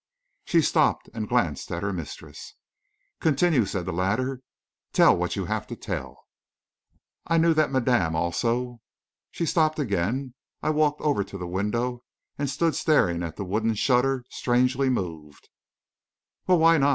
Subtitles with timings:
[0.45, 2.55] She stopped and glanced at her mistress.
[3.19, 4.41] "Continue!" said the latter.
[4.93, 6.25] "Tell what you have to tell."
[7.27, 8.81] "I knew that madame also...."
[9.29, 10.33] She stopped again.
[10.63, 12.03] I walked over to the window
[12.35, 15.49] and stood staring at the wooden shutter, strangely moved.
[16.47, 16.89] "Well, why not?"